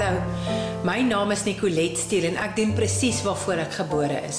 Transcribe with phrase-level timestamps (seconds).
[0.00, 0.22] Hallo.
[0.80, 4.38] My naam is Nicolet Steele en ek doen presies waarvoor ek gebore is.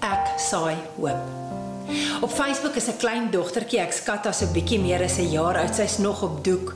[0.00, 1.90] Ek saai hoop.
[2.24, 5.60] Op Facebook is 'n klein dogtertjie, ek skat haar so bietjie meer as 'n jaar
[5.60, 6.72] oud, sy's nog op doek.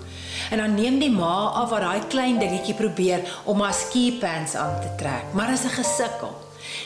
[0.50, 4.54] En dan neem die ma af wat daai klein dingetjie probeer om haar ski pants
[4.54, 6.34] aan te trek, maar is 'n gesukkel.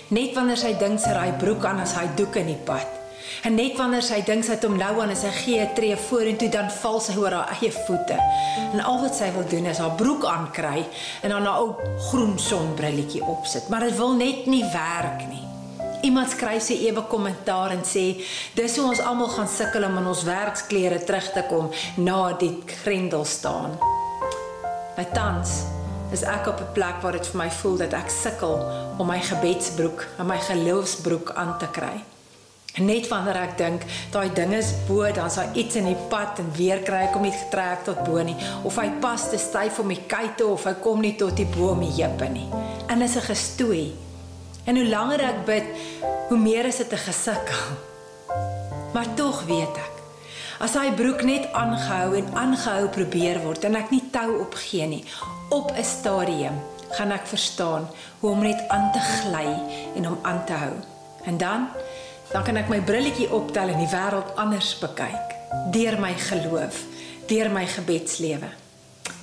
[0.08, 3.01] Net wanneer sy dink sy ry broek aan as hy doek in die pad.
[3.42, 5.96] En net wanneer sy dink sy het hom nou aan as hy gee 'n tree
[5.96, 8.18] vorentoe, dan val sy oor haar eie voete.
[8.72, 10.86] En al wat sy wil doen is haar broek aankry
[11.22, 11.74] en dan 'n ou
[12.10, 15.46] groen sonbrilletjie opsit, maar dit wil net nie werk nie.
[16.02, 18.18] Iemand skryf sy ewe kommentaar en sê
[18.54, 22.62] dis hoe ons almal gaan sukkel om in ons werksklere terug te kom na die
[22.66, 23.78] grendel staan.
[24.96, 25.62] My tans
[26.12, 28.54] is ek op 'n plek waar dit vir my voel dat ek sukkel
[28.98, 32.02] om my gebedsbroek en my geloofsbroek aan te kry.
[32.80, 33.82] Net wanneer ek dink
[34.14, 37.26] daai ding is bo, dan daar iets in die pad en weer kry ek hom
[37.26, 40.72] nie getrek tot bo nie of hy pas te styf om die kuite of hy
[40.80, 42.48] kom nie tot die bo om die heupe nie.
[42.88, 43.92] En is 'n gestoei.
[44.64, 45.66] En hoe langer ek bid,
[46.28, 47.64] hoe meer is dit 'n gesukkel.
[48.94, 49.94] Maar tog weet ek,
[50.60, 55.04] as hy broek net aangehou en aangehou probeer word en ek nie tou opgee nie,
[55.50, 56.56] op 'n stadium
[56.96, 57.88] gaan ek verstaan
[58.20, 59.48] hoe om net aan te gly
[59.96, 60.76] en om aan te hou.
[61.24, 61.68] En dan
[62.32, 65.32] dan kan ek my brilletjie optel en die wêreld anders bekyk
[65.72, 66.84] deur my geloof,
[67.28, 68.48] deur my gebedslewe.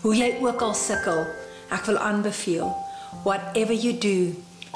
[0.02, 1.23] Hoe jy ook al sukkel,
[1.73, 2.69] ek wil aanbeveel,
[3.25, 4.35] whatever you do,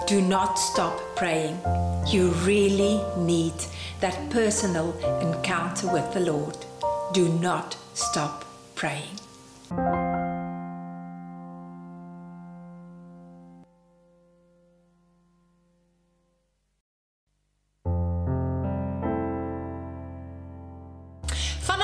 [0.10, 1.58] do not stop praying.
[2.10, 3.68] You really need
[4.02, 6.66] that personal encounter with the Lord.
[7.14, 8.46] Do not stop
[8.76, 9.22] praying.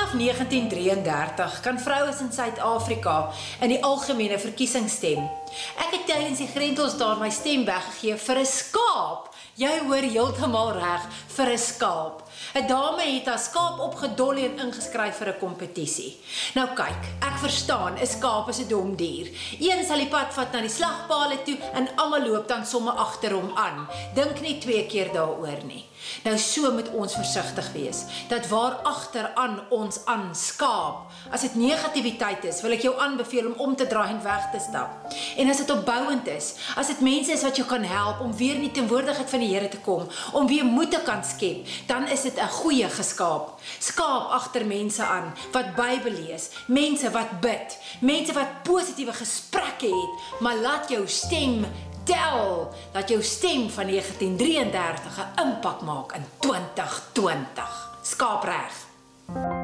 [0.10, 3.30] Vanaf 1933 kan vrouens in Suid-Afrika
[3.62, 5.22] in die algemene verkiesing stem.
[5.78, 9.30] Ek het tydens die grendels daar my stem weggegee vir 'n skaap.
[9.56, 11.06] Jy hoor heeltemal reg,
[11.36, 12.29] vir 'n skaap.
[12.54, 16.18] 'n Dame het haar skaap opgedolly en ingeskryf vir 'n kompetisie.
[16.54, 19.28] Nou kyk, ek verstaan, 'n skaap is 'n dom dier.
[19.60, 23.32] Een sal die pad vat na die slagpale toe en almal loop dan sommer agter
[23.32, 23.88] hom aan.
[24.16, 25.86] Dink nie twee keer daaroor nie.
[26.24, 31.12] Nou so moet ons versigtig wees dat waar agteraan ons aanskaap.
[31.32, 34.60] As dit negativiteit is, wil ek jou aanbeveel om om te draai en weg te
[34.60, 35.14] stap.
[35.38, 38.56] En as dit opbouend is, as dit mense is wat jou kan help om weer
[38.56, 42.08] in die teenwoordigheid van die Here te kom, om weer moed te kan skep, dan
[42.08, 43.60] is dit 'n goeie geskaap.
[43.80, 50.40] Skaap agter mense aan wat Bybel lees, mense wat bid, mense wat positiewe gesprekke het,
[50.40, 51.66] maar laat jou stem
[52.04, 57.90] tel dat jou stem van 1933 'n impak maak in 2020.
[58.02, 59.59] Skaap reg.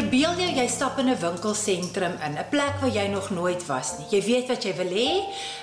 [0.00, 3.98] Verbeel jou jy stap in 'n winkelsentrum in, 'n plek waar jy nog nooit was
[3.98, 4.06] nie.
[4.10, 5.10] Jy weet wat jy wil hê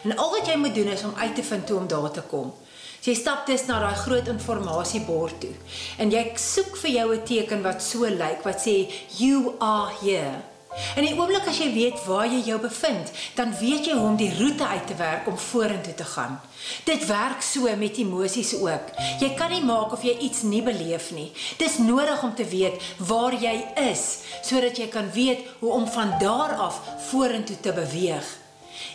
[0.03, 2.21] en al wat jy moet doen is om uit te vind hoe om daar te
[2.21, 2.53] kom.
[3.01, 5.55] So jy stap dus na daai groot informasiebord toe
[5.97, 10.56] en jy soek vir jou 'n teken wat so lyk wat sê you are here.
[10.95, 14.17] En die oomblik as jy weet waar jy jou bevind, dan weet jy hoe om
[14.19, 16.39] die roete uit te werk om vorentoe te gaan.
[16.83, 18.91] Dit werk so met emosies ook.
[19.19, 21.31] Jy kan nie maak of jy iets nie beleef nie.
[21.57, 23.55] Dis nodig om te weet waar jy
[23.89, 24.05] is
[24.43, 28.46] sodat jy kan weet hoe om van daar af vorentoe te beweeg.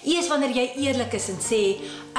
[0.04, 1.60] Eers wanneer jy eerlik is en sê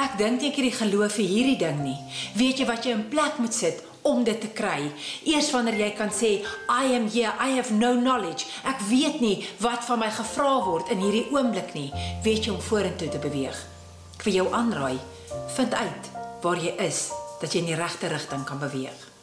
[0.00, 1.98] ek dink ek het die geloof vir hierdie ding nie,
[2.38, 4.90] weet jy wat jy in plek moet sit om dit te kry.
[5.24, 6.34] Eers wanneer jy kan sê
[6.68, 8.44] I am here, I have no knowledge.
[8.68, 11.88] Ek weet nie wat van my gevra word in hierdie oomblik nie,
[12.26, 13.56] weet jy om vorentoe te beweeg.
[14.18, 15.00] Ek vir jou aanraai,
[15.56, 16.12] vind uit
[16.44, 17.08] waar jy is
[17.40, 19.13] dat jy in die regte rigting kan beweeg.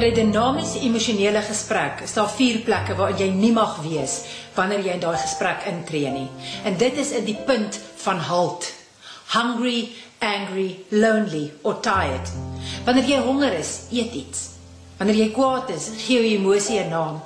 [0.00, 4.14] Vir 'n dinamiese emosionele gesprek is daar vier plekke waar jy nie mag wees
[4.54, 6.30] wanneer jy in daai gesprek intree nie.
[6.64, 8.72] En dit is in die punt van halt.
[9.34, 12.32] Hungry, angry, lonely or tired.
[12.86, 14.40] Wanneer jy honger is, eet iets.
[14.96, 17.20] Wanneer jy kwaad is, gee jou emosie 'n naam.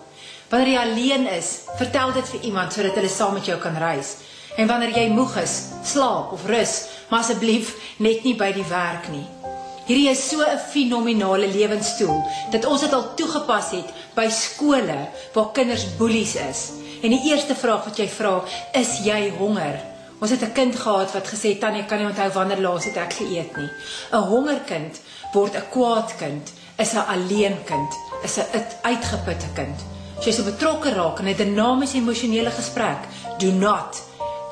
[0.51, 4.17] Wanneer jy alleen is, vertel dit vir iemand sodat hulle saam met jou kan reis.
[4.57, 9.09] En wanneer jy moeg is, slaap of rus, maar asseblief net nie by die werk
[9.09, 9.44] nie.
[9.85, 15.53] Hierdie is so 'n fenominale lewenstoel dat ons dit al toegepas het by skole waar
[15.53, 16.71] kinders boelies is.
[17.03, 18.43] En die eerste vraag wat jy vra,
[18.73, 19.81] is jy honger?
[20.21, 23.13] Ons het 'n kind gehad wat gesê tannie kan nie onthou wanneer laas het ek
[23.13, 23.71] geëet nie.
[24.13, 25.01] 'n Hongerkind
[25.33, 27.93] word 'n kwaad kind, is 'n alleen kind,
[28.23, 29.79] is 'n uitgeputte kind.
[30.19, 32.99] As jy so betrokke raak in 'n dinamiese emosionele gesprek,
[33.39, 34.03] do not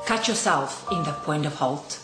[0.05, 2.02] cut yourself in the point of halt.